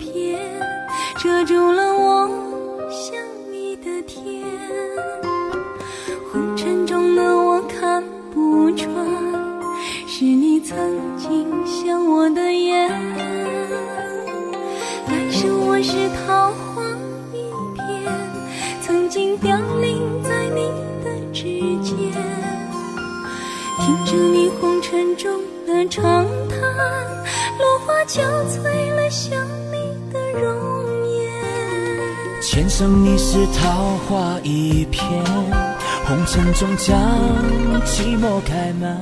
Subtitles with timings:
[0.00, 0.40] 片，
[1.18, 2.26] 遮住了我
[2.90, 3.14] 想
[3.52, 4.42] 你的天。
[6.32, 8.88] 红尘中的我看不穿，
[10.06, 10.78] 是你曾
[11.18, 12.88] 经想我的眼。
[15.06, 15.92] 来生我是
[16.24, 16.82] 桃花
[17.34, 18.10] 一片，
[18.80, 20.72] 曾经凋零在你
[21.04, 21.42] 的指
[21.82, 21.94] 尖。
[23.80, 25.30] 听着你红尘中
[25.66, 26.58] 的长叹，
[27.58, 28.62] 落花憔悴
[28.94, 29.46] 了相
[30.40, 30.48] 容
[31.08, 32.42] 颜。
[32.42, 35.04] 前生你是桃花一片，
[36.06, 36.98] 红尘中将
[37.84, 38.98] 寂寞开满。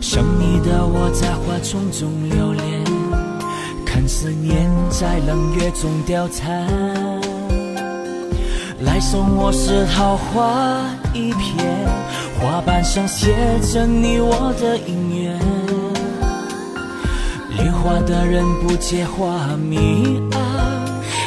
[0.00, 2.84] 想你的我在花丛中流连，
[3.84, 6.66] 看思念在冷月中凋残。
[8.80, 10.80] 来生我是桃花
[11.12, 11.86] 一片，
[12.40, 15.38] 花瓣上写着你我的姻缘。
[17.58, 20.38] 恋花的人不解花迷啊，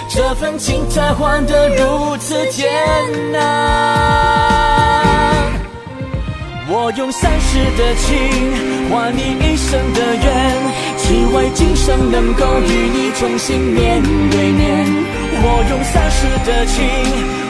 [0.09, 2.71] 这份情才换得如此艰
[3.31, 3.41] 难。
[6.73, 8.07] 我用三世的情
[8.89, 10.55] 换你一生的缘，
[10.97, 14.01] 只为今生能够与你重新面
[14.31, 14.88] 对面。
[15.43, 16.79] 我用三世的情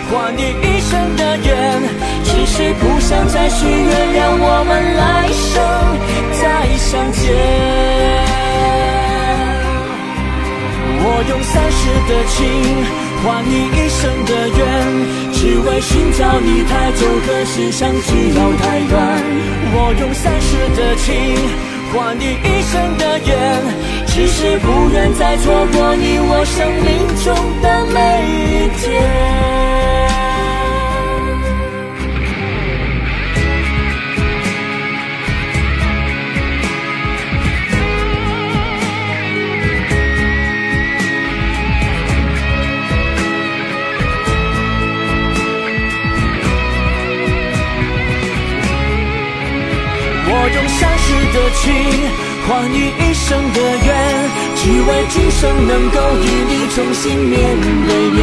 [0.09, 1.79] 换你一生的缘，
[2.23, 5.61] 只是不想再许愿，让我们来生
[6.41, 8.20] 再相见。
[12.11, 12.43] 的情
[13.23, 14.59] 换你一生的缘，
[15.31, 19.23] 只为寻找你太久，可是相聚又太短。
[19.73, 21.07] 我用三世的情
[21.93, 23.31] 换你一生的缘，
[24.07, 29.70] 只是不愿再错过你我生命中的每一天。
[50.53, 51.61] 用三世的情
[52.47, 53.89] 换你一生的缘，
[54.55, 57.39] 只为今生能够与你重新面
[57.87, 58.19] 对面。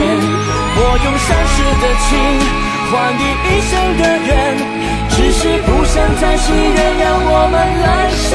[0.80, 2.08] 我用三世的情
[2.90, 4.30] 换你一生的缘，
[5.10, 8.30] 只是不想再许愿，让我们来生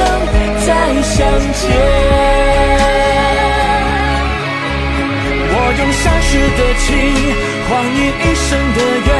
[0.66, 0.68] 再
[1.02, 1.16] 相
[1.52, 1.62] 见。
[5.56, 6.86] 我用三世的情
[7.68, 9.13] 换你一生的缘，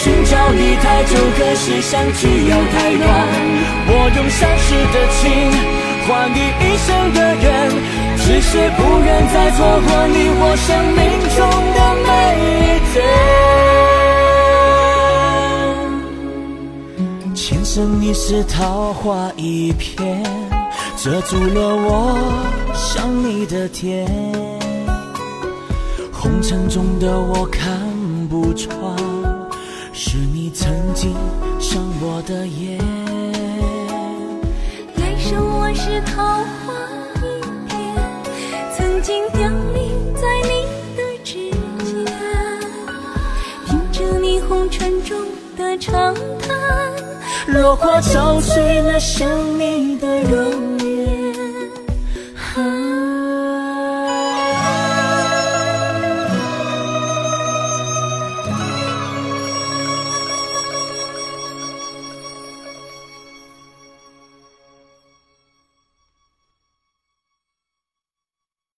[0.00, 3.06] 寻找你太久，可是相聚又太短。
[3.90, 5.20] 我用三世的情
[6.06, 7.46] 换你一生的缘，
[8.16, 10.98] 只是不愿再错过你我生命
[11.34, 11.38] 中
[11.74, 12.08] 的每
[12.54, 12.96] 一天。
[17.34, 20.22] 前生你是桃花一片，
[20.96, 22.16] 遮住了我
[22.72, 24.06] 想你的天。
[26.12, 27.68] 红尘中的我看
[28.28, 28.70] 不穿，
[30.00, 31.12] 是你曾经
[31.58, 32.78] 伤我的眼。
[34.94, 36.72] 来生我是桃花
[37.16, 37.76] 一片，
[38.76, 39.40] 曾经凋
[39.74, 40.50] 零在你
[40.94, 41.50] 的指
[41.84, 42.06] 尖。
[43.66, 45.18] 听着你红尘中
[45.56, 46.56] 的长叹，
[47.48, 51.47] 落花憔悴了想你的容颜